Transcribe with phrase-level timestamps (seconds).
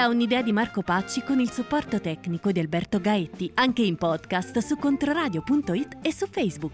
[0.00, 4.56] Da un'idea di Marco Pacci con il supporto tecnico di Alberto Gaetti, anche in podcast
[4.60, 6.72] su controradio.it e su Facebook.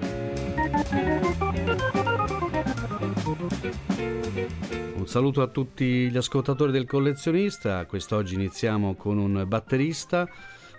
[4.95, 7.85] Un saluto a tutti gli ascoltatori del collezionista.
[7.87, 10.21] Quest'oggi iniziamo con un batterista,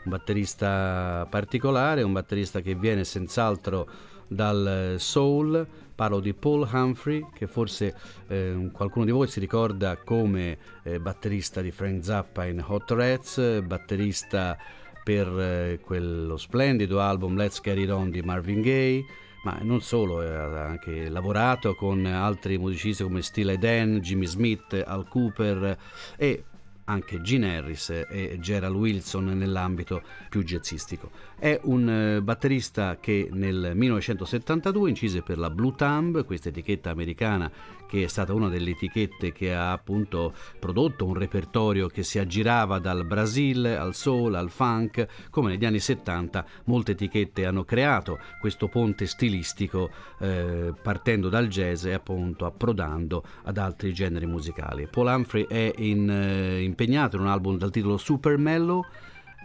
[0.05, 3.89] un batterista particolare, un batterista che viene senz'altro
[4.25, 5.67] dal soul.
[5.97, 7.95] Parlo di Paul Humphrey, che forse
[8.27, 13.63] eh, qualcuno di voi si ricorda come eh, batterista di Frank Zappa in Hot Rats,
[13.63, 14.55] batterista
[15.03, 19.05] per eh, quello splendido album Let's Get It On di Marvin Gaye
[19.43, 25.07] ma non solo, ha anche lavorato con altri musicisti come Steely Dan, Jimmy Smith, Al
[25.07, 25.77] Cooper
[26.15, 26.43] e
[26.89, 31.11] anche Gene Harris e Gerald Wilson nell'ambito più jazzistico.
[31.37, 37.51] È un eh, batterista che nel 1972 incise per la Blue Thumb, questa etichetta americana
[37.87, 42.77] che è stata una delle etichette che ha appunto prodotto un repertorio che si aggirava
[42.79, 48.67] dal Brasile al soul, al funk, come negli anni 70 molte etichette hanno creato questo
[48.67, 54.87] ponte stilistico eh, partendo dal jazz e appunto approdando ad altri generi musicali.
[54.87, 58.85] Paul Humphrey è in, eh, impegnato in un album dal titolo Super Mellow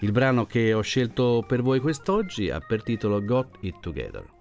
[0.00, 4.31] il brano che ho scelto per voi quest'oggi ha per titolo Got It Together.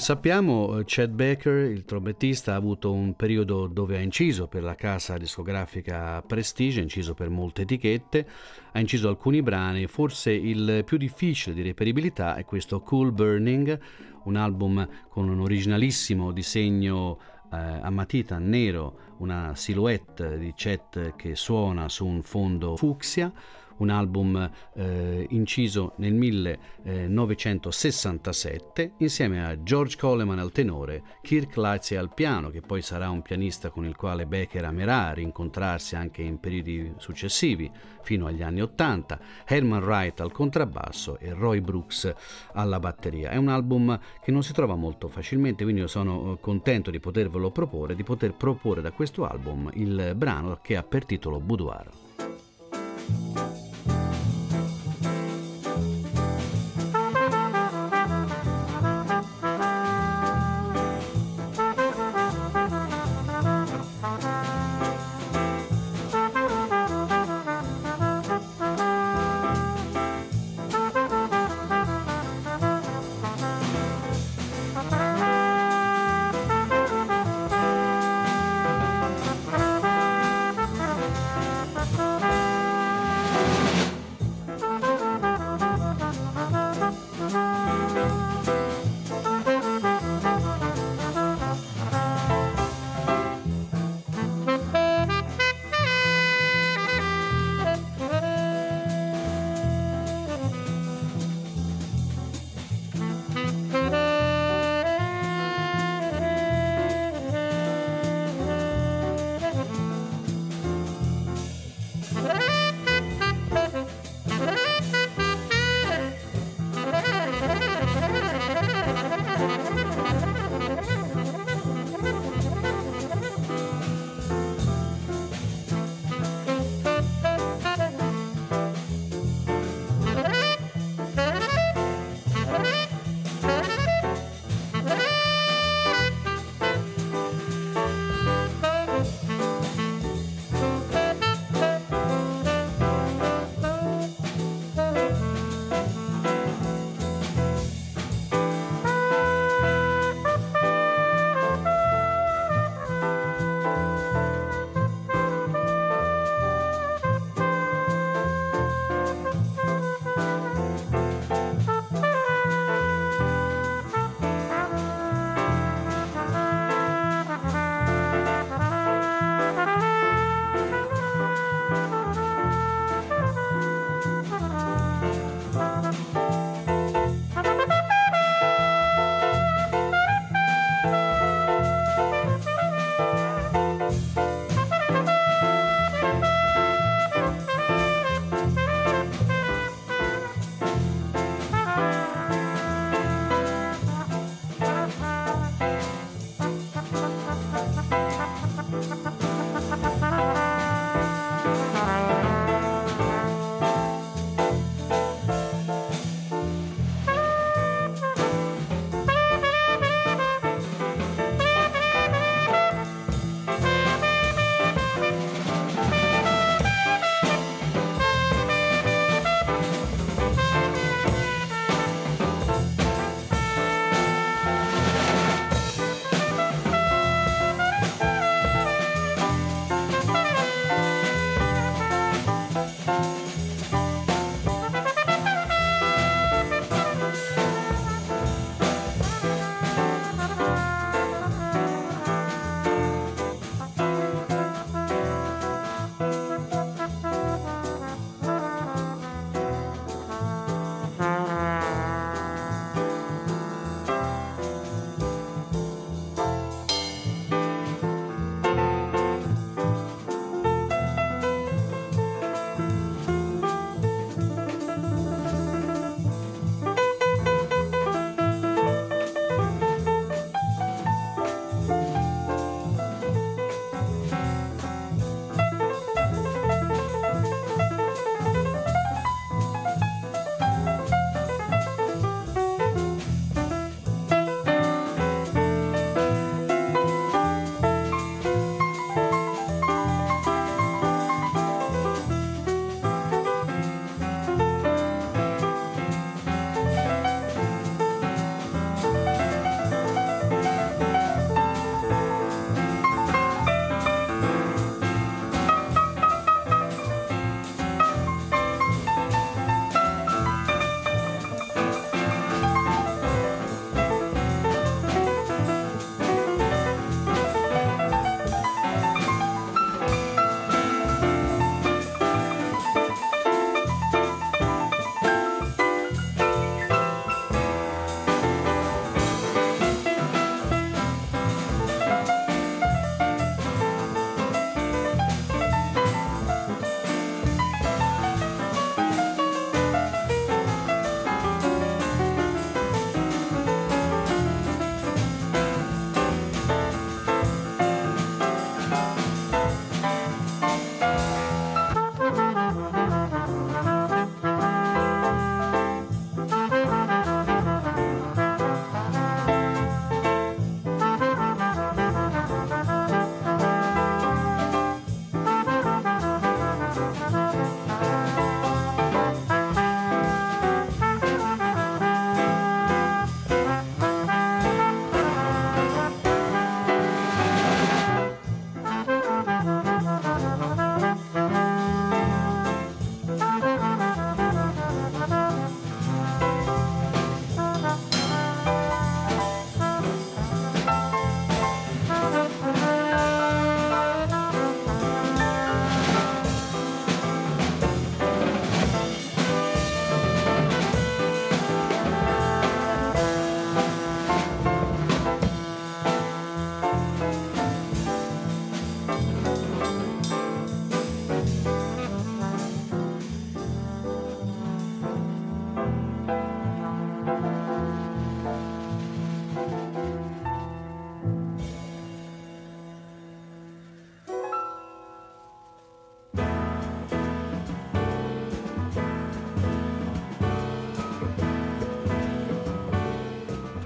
[0.00, 4.74] Sappiamo, eh, Chad Baker, il trombettista, ha avuto un periodo dove ha inciso per la
[4.74, 8.26] casa discografica Prestige, ha inciso per molte etichette,
[8.72, 13.78] ha inciso alcuni brani, forse il più difficile di reperibilità è questo Cool Burning,
[14.24, 17.18] un album con un originalissimo disegno
[17.52, 23.32] eh, a matita nero, una silhouette di Chet che suona su un fondo fucsia
[23.80, 32.14] un album eh, inciso nel 1967 insieme a George Coleman al tenore, Kirk Lightsey al
[32.14, 36.92] piano, che poi sarà un pianista con il quale Becker amerà rincontrarsi anche in periodi
[36.98, 37.68] successivi,
[38.02, 42.12] fino agli anni 80, Herman Wright al contrabbasso e Roy Brooks
[42.52, 43.30] alla batteria.
[43.30, 47.00] È un album che non si trova molto facilmente, quindi io sono eh, contento di
[47.00, 51.88] potervelo proporre, di poter proporre da questo album il brano che ha per titolo Boudoir.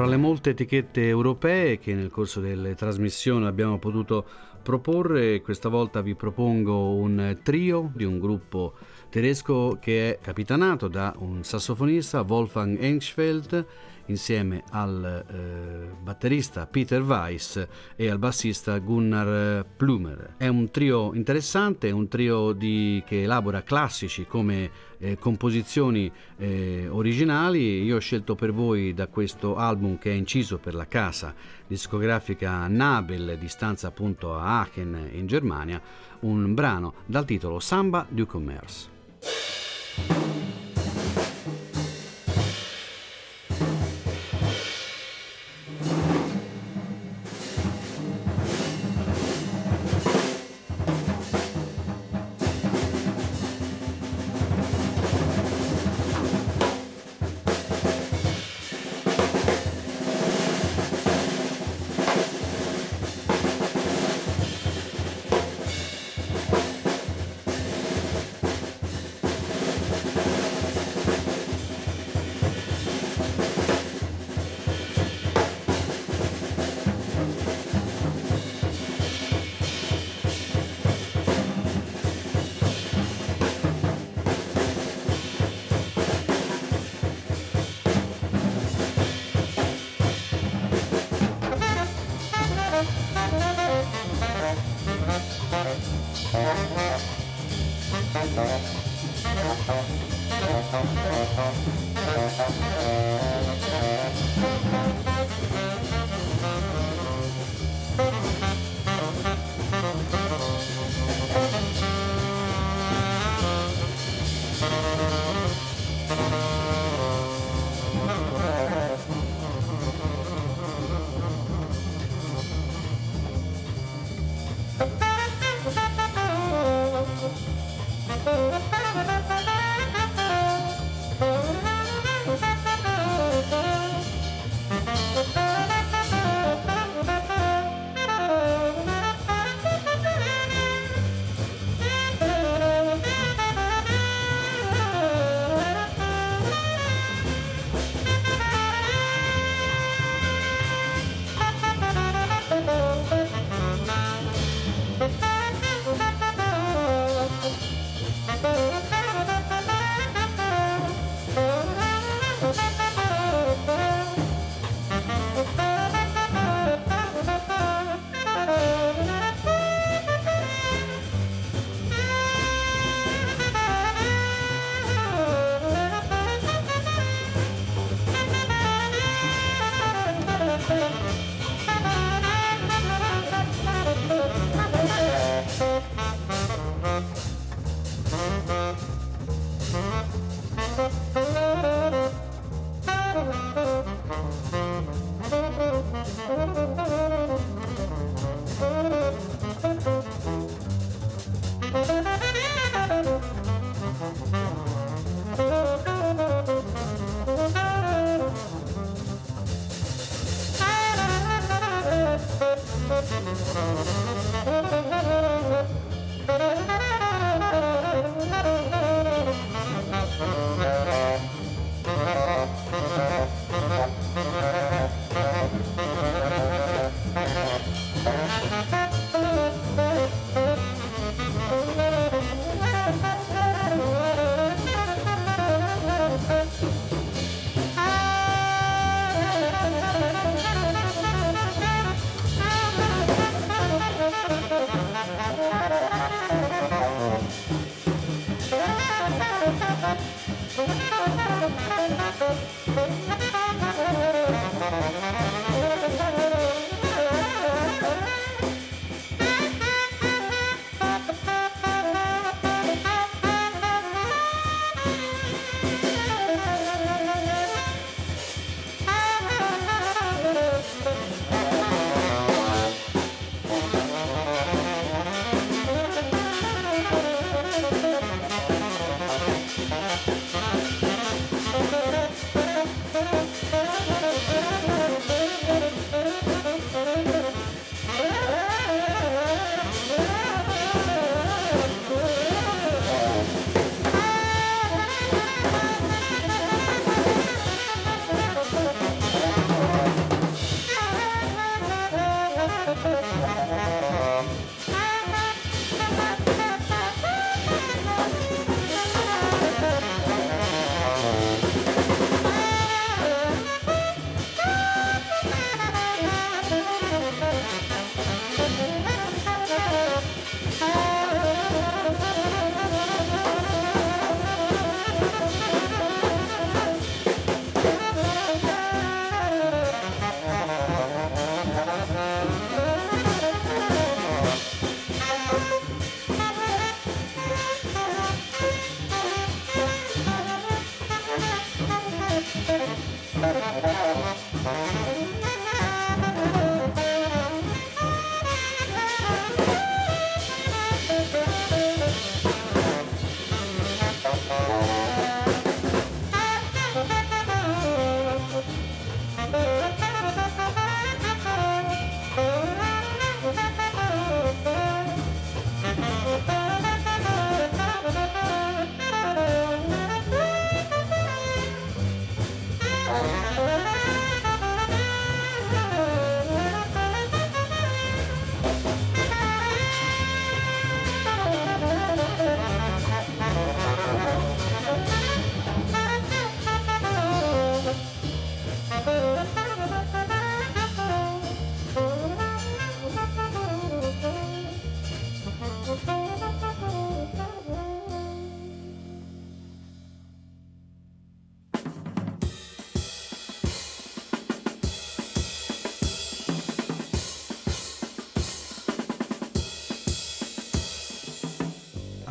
[0.04, 4.26] Fra le molte etichette europee che nel corso delle trasmissioni abbiamo potuto
[4.62, 8.74] proporre, questa volta vi propongo un trio di un gruppo
[9.08, 13.66] tedesco che è capitanato da un sassofonista Wolfgang Engschfeld
[14.06, 20.33] insieme al eh, batterista Peter Weiss e al bassista Gunnar Plumer.
[20.44, 27.82] È un trio interessante, un trio di, che elabora classici come eh, composizioni eh, originali.
[27.82, 31.34] Io ho scelto per voi da questo album che è inciso per la casa
[31.66, 35.80] discografica Nabel, di stanza appunto a Aachen in Germania,
[36.20, 38.92] un brano dal titolo Samba du Commerce.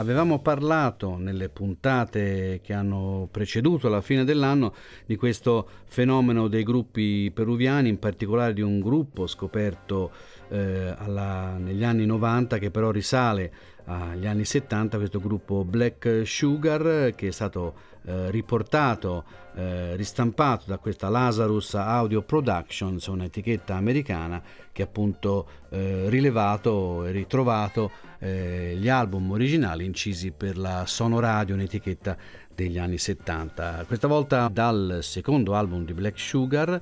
[0.03, 4.73] Avevamo parlato nelle puntate che hanno preceduto la fine dell'anno
[5.05, 10.11] di questo fenomeno dei gruppi peruviani, in particolare di un gruppo scoperto
[10.53, 13.51] eh, alla, negli anni 90 che però risale
[13.85, 20.77] agli anni 70, questo gruppo Black Sugar che è stato eh, riportato, eh, ristampato da
[20.77, 28.87] questa Lazarus Audio Productions, un'etichetta americana che ha appunto eh, rilevato e ritrovato eh, gli
[28.87, 32.15] album originali incisi per la Sonoradio, un'etichetta
[32.53, 33.85] degli anni 70.
[33.87, 36.81] Questa volta dal secondo album di Black Sugar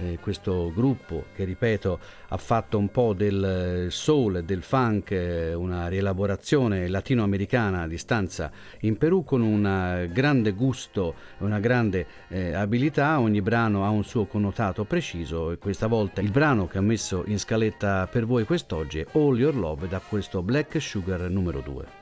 [0.00, 5.54] eh, questo gruppo che ripeto ha fatto un po' del soul e del funk, eh,
[5.54, 12.54] una rielaborazione latinoamericana a distanza in Perù con un grande gusto e una grande eh,
[12.54, 16.82] abilità, ogni brano ha un suo connotato preciso e questa volta il brano che ho
[16.82, 21.60] messo in scaletta per voi quest'oggi è All Your Love da questo Black Sugar numero
[21.60, 21.99] 2.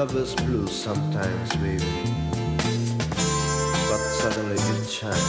[0.00, 1.84] Lover's blue sometimes, baby.
[3.90, 5.20] But suddenly it changes.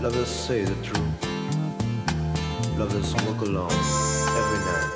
[0.00, 1.20] Lovers say the truth.
[2.78, 3.80] Lovers walk alone
[4.40, 4.92] every night.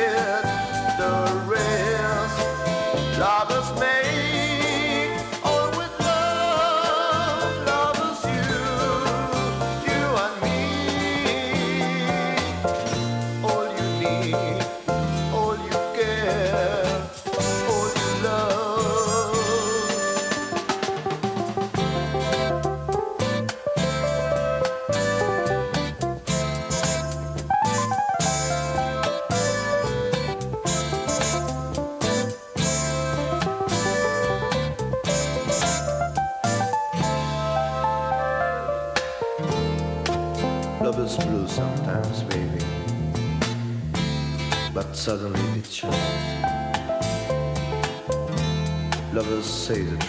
[49.73, 50.00] season.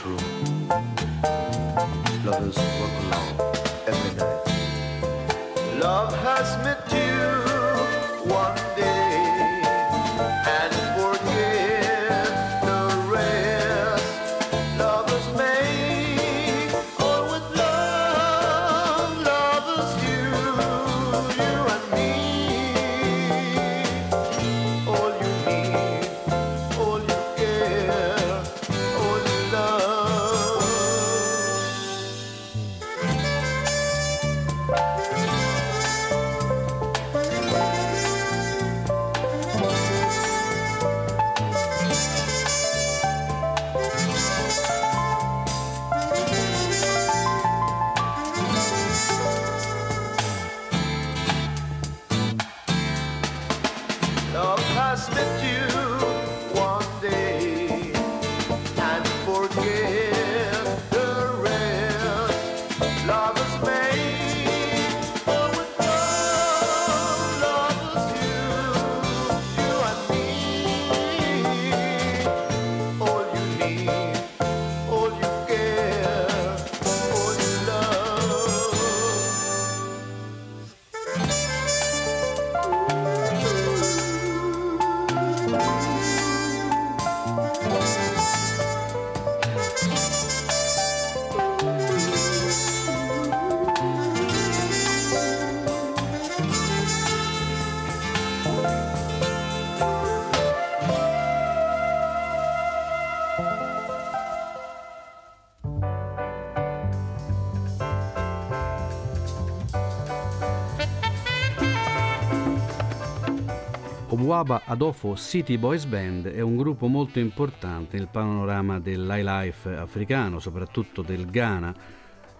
[114.33, 121.03] Obuaba Adofo City Boys Band è un gruppo molto importante nel panorama dell'highlife africano, soprattutto
[121.03, 121.75] del Ghana,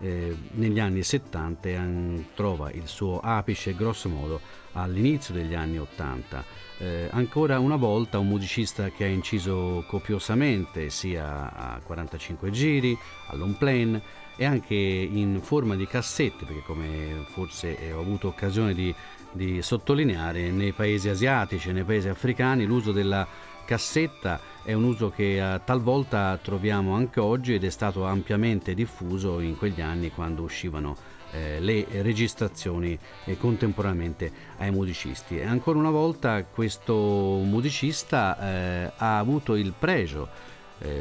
[0.01, 4.41] eh, negli anni 70 e trova il suo apice grosso modo
[4.73, 6.45] all'inizio degli anni 80.
[6.79, 13.55] Eh, ancora una volta un musicista che ha inciso copiosamente sia a 45 giri, all'on
[13.59, 14.03] plane
[14.37, 18.95] e anche in forma di cassette, perché come forse ho avuto occasione di,
[19.33, 23.27] di sottolineare, nei paesi asiatici e nei paesi africani l'uso della
[23.65, 29.41] cassetta è un uso che eh, talvolta troviamo anche oggi ed è stato ampiamente diffuso
[29.41, 30.97] in quegli anni quando uscivano
[31.33, 35.39] eh, le registrazioni eh, contemporaneamente ai musicisti.
[35.39, 40.51] E ancora una volta questo musicista eh, ha avuto il pregio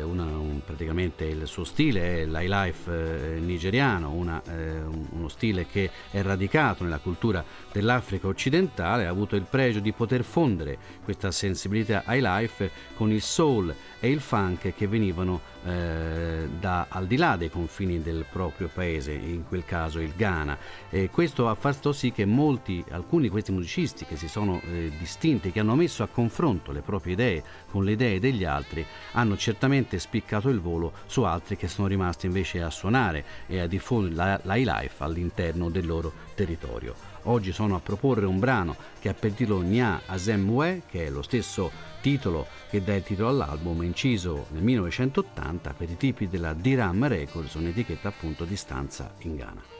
[0.04, 5.90] una, un, praticamente il suo stile è l'highlife eh, nigeriano, una, eh, uno stile che
[6.12, 12.04] è radicato nella cultura dell'Africa occidentale, ha avuto il pregio di poter fondere questa sensibilità
[12.08, 17.50] highlife con il soul e il funk che venivano eh, da al di là dei
[17.50, 20.58] confini del proprio paese, in quel caso il Ghana.
[20.90, 24.92] E questo ha fatto sì che molti, alcuni di questi musicisti che si sono eh,
[24.98, 29.38] distinti, che hanno messo a confronto le proprie idee con le idee degli altri, hanno
[29.38, 34.42] certamente spiccato il volo su altri che sono rimasti invece a suonare e a diffondere
[34.44, 37.10] la life all'interno del loro territorio.
[37.24, 41.22] Oggi sono a proporre un brano che ha per titolo Nya Azemwe, che è lo
[41.22, 47.08] stesso titolo che dà il titolo all'album, inciso nel 1980 per i tipi della Diram
[47.08, 49.80] Records, un'etichetta appunto di stanza in Ghana.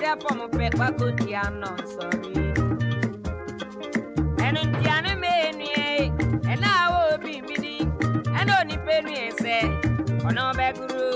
[0.00, 2.32] abịapụ m pekpako di ya nọ nsọrị
[4.46, 5.88] ẹnu di anụ m enu ye
[6.52, 7.74] ẹna awọ obi mbidi
[8.40, 9.56] ẹna onipa enu ese
[10.28, 11.08] ọna ọbẹ guru.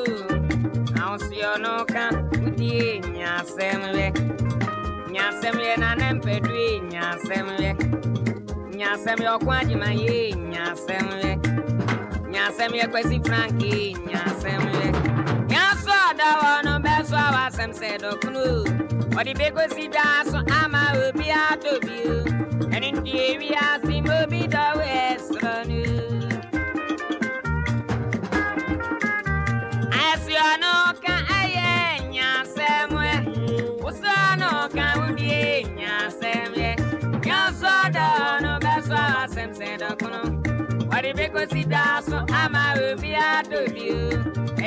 [1.01, 2.05] Ahụ si ọna ụka
[2.47, 4.07] ụdị enya asemle
[5.12, 7.70] nya asemle na ne mpedu enya asemle
[8.77, 11.31] nya asemle ọkụ ajima ye enya asemle
[12.31, 14.87] nya asemle kwesị franki enya asemle
[16.18, 18.44] dawa no bɛso a wasɛm sɛ dɔkono
[19.18, 22.14] ɔde bɛkosi gyaa so ama obi atɔ bio
[22.74, 25.81] ɛne nti ewiase ma obi dɔwo ɛsorɔ no
[30.07, 30.72] ɛsoɔ no
[31.05, 31.70] ka ɛyɛ
[32.14, 33.14] nyasɛm ɛ
[33.83, 36.70] wosoɔ no ka wodie nyasɛm ɛ
[37.24, 40.22] nyɔsoɔ dɔɔ no bɛso a wasɛm sɛ dɔkono
[40.94, 44.34] ɔde bɛkosi gyaa so ama obi atɔ bio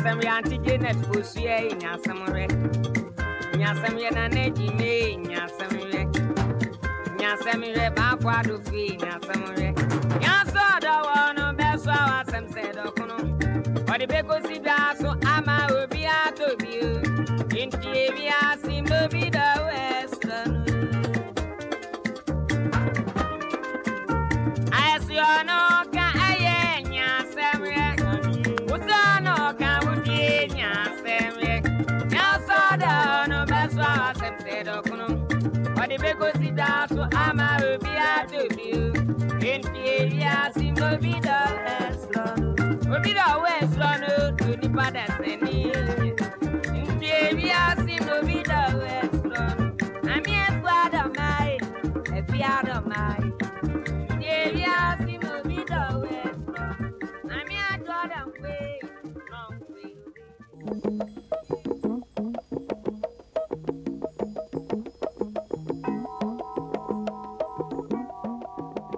[0.00, 2.48] Yasam Yanti Janet Pusia, Yasamore,
[3.52, 4.68] Yasam Yanaji,
[5.26, 6.02] Yasamore,
[7.18, 9.74] Yasamire Bakwa Dufi, Yasamore,
[10.22, 15.09] Yasa, the one of Bessa, Sam said, Okuno, but the Beko Sida, so
[39.54, 42.54] en pie y así no olvidarlo.
[42.94, 43.49] Olvidarlo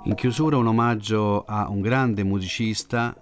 [0.05, 3.15] In chiusura un omaggio a un grande musicista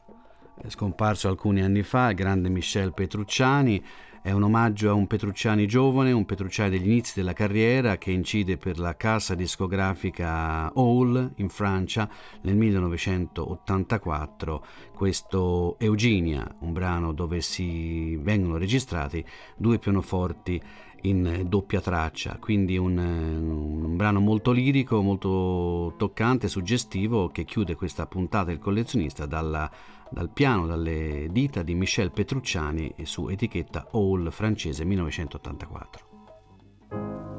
[0.62, 3.84] eh, scomparso alcuni anni fa, il grande Michel Petrucciani.
[4.22, 8.56] È un omaggio a un Petrucciani giovane, un Petrucciani degli inizi della carriera che incide
[8.56, 12.08] per la casa discografica Hall in Francia
[12.42, 14.64] nel 1984
[14.94, 19.24] questo Eugenia, un brano dove si vengono registrati
[19.56, 20.60] due pianoforti
[21.02, 28.06] in doppia traccia, quindi un, un, brano molto lirico, molto toccante, suggestivo che chiude questa
[28.06, 29.70] puntata del collezionista dalla,
[30.10, 37.29] dal piano, dalle dita di Michel Petrucciani su etichetta Hall francese 1984.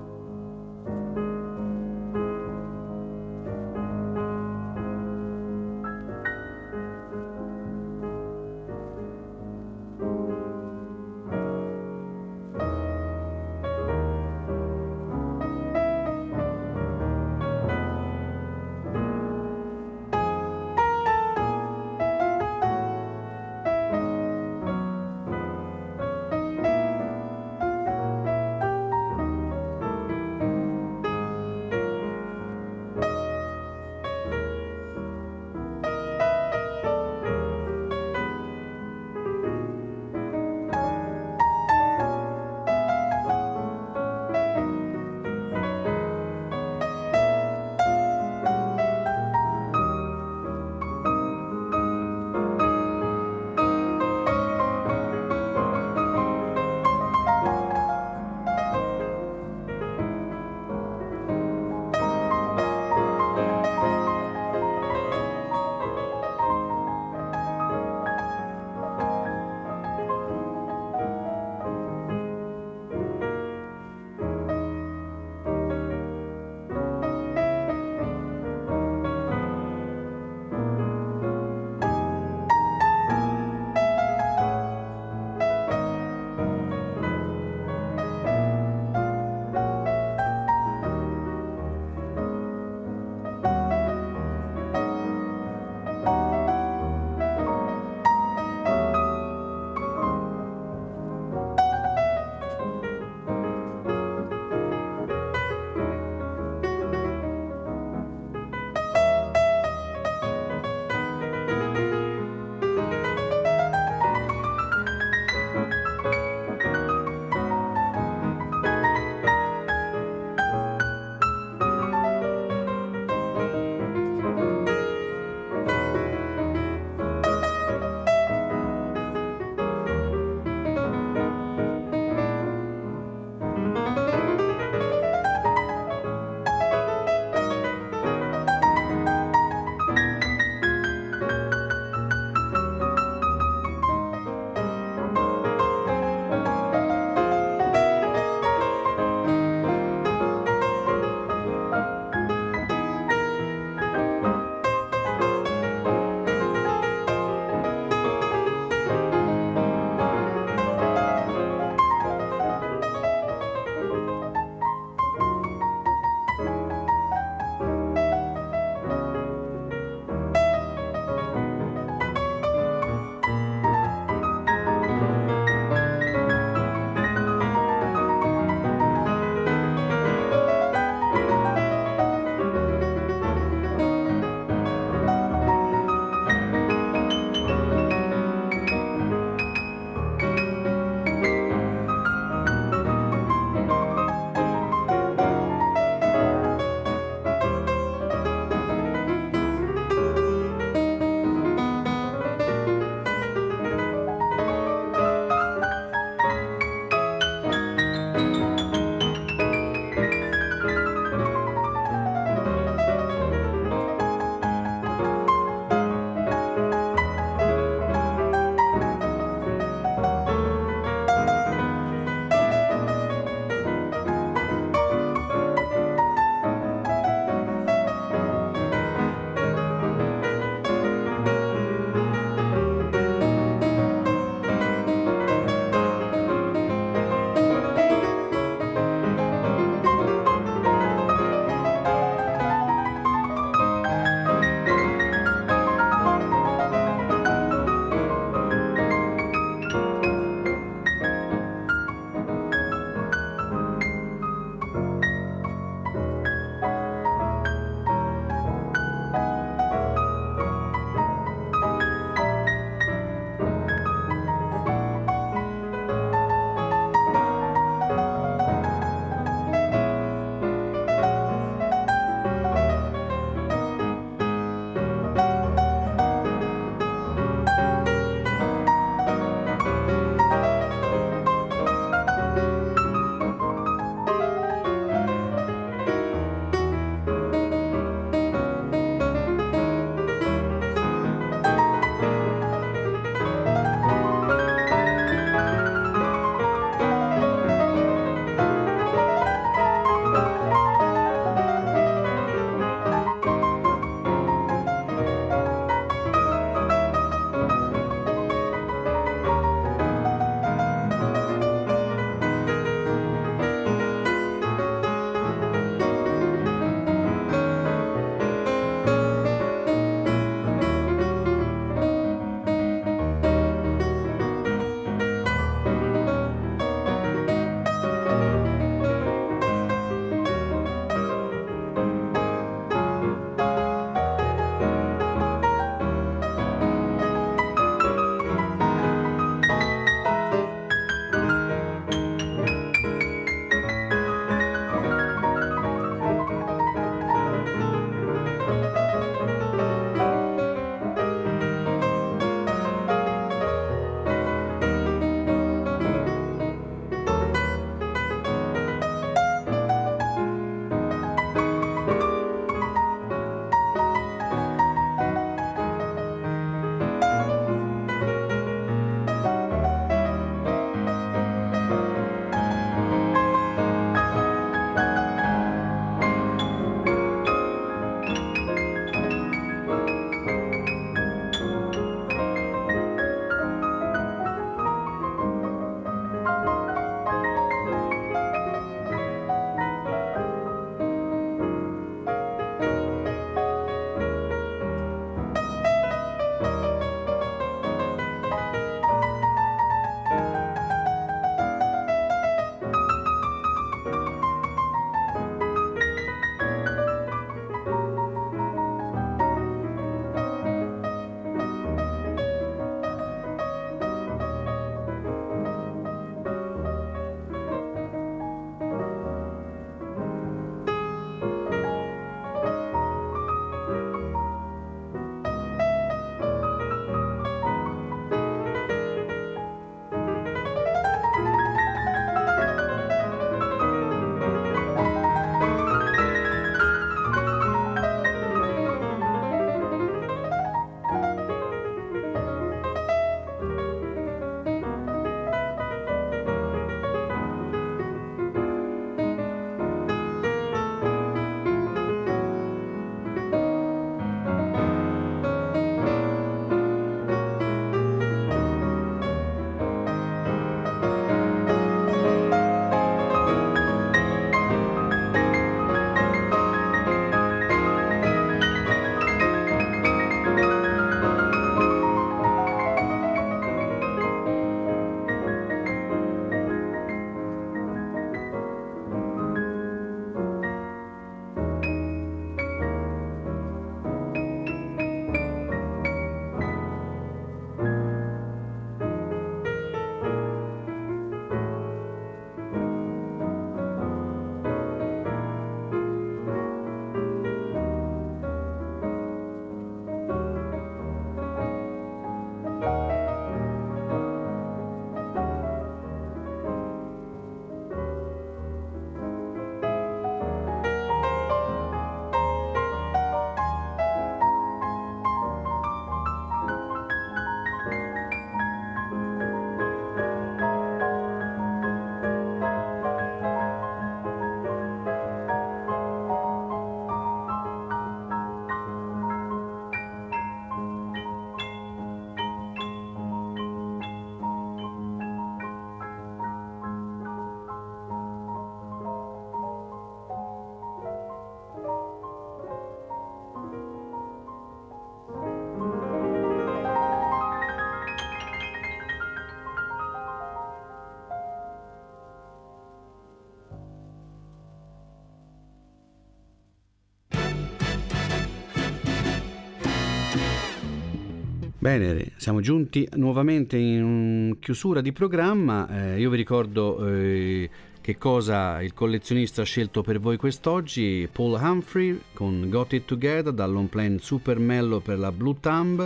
[561.78, 565.94] Bene, siamo giunti nuovamente in chiusura di programma.
[565.94, 567.50] Eh, io vi ricordo eh,
[567.80, 571.08] che cosa il collezionista ha scelto per voi quest'oggi.
[571.10, 575.78] Paul Humphrey con Got It Together dall'on plan Super Mello per la Blue Thumb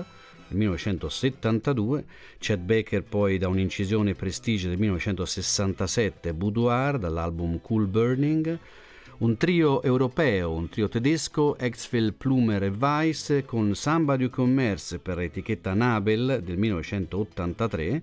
[0.48, 2.06] del 1972,
[2.40, 8.58] Chad Baker poi da un'incisione Prestige del 1967, Boudoir dall'album Cool Burning,
[9.18, 15.20] un trio europeo, un trio tedesco, Exfil, Plumer e Weiss con Samba du Commerce per
[15.20, 18.02] etichetta Nabel del 1983,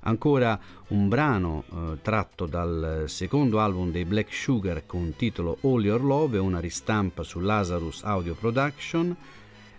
[0.00, 6.02] ancora un brano eh, tratto dal secondo album dei Black Sugar con titolo All Your
[6.02, 9.14] Love una ristampa su Lazarus Audio Production,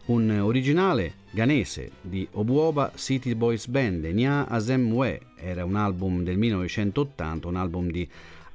[0.06, 6.38] un originale ghanese di Obuoba City Boys Band, Nya Asem We, era un album del
[6.38, 8.08] 1980, un album di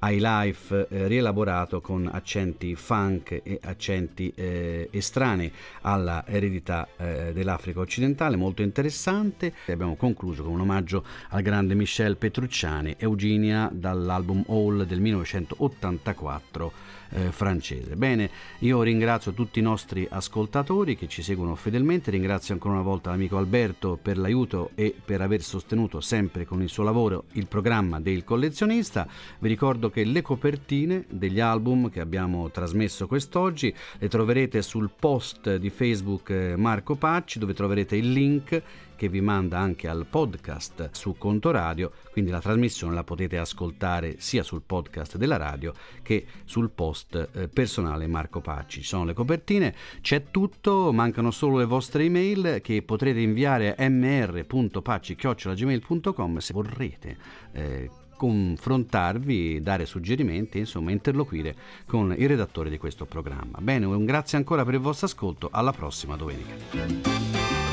[0.04, 5.50] high life eh, rielaborato con accenti funk e accenti eh, estranei
[5.82, 9.54] alla eredità eh, dell'Africa occidentale, molto interessante.
[9.64, 16.72] E abbiamo concluso con un omaggio al grande Michel Petrucciani, Eugenia dall'album All del 1984
[17.14, 17.96] eh, francese.
[17.96, 18.28] Bene,
[18.60, 23.38] io ringrazio tutti i nostri ascoltatori che ci seguono fedelmente, ringrazio ancora una volta l'amico
[23.38, 28.24] Alberto per l'aiuto e per aver sostenuto sempre con il suo lavoro il programma del
[28.24, 29.06] collezionista.
[29.38, 35.54] Vi ricordo che le copertine degli album che abbiamo trasmesso quest'oggi le troverete sul post
[35.54, 38.62] di Facebook eh, Marco Pacci dove troverete il link
[38.96, 44.14] che vi manda anche al podcast su Conto Radio, quindi la trasmissione la potete ascoltare
[44.18, 48.80] sia sul podcast della radio che sul post eh, personale Marco Pacci.
[48.80, 53.86] Ci sono le copertine, c'è tutto, mancano solo le vostre email che potrete inviare a
[53.88, 57.16] mr.pacci.gmail.com se vorrete.
[57.52, 61.54] Eh, confrontarvi, dare suggerimenti, insomma interloquire
[61.86, 63.58] con i redattori di questo programma.
[63.60, 67.63] Bene, un grazie ancora per il vostro ascolto, alla prossima domenica.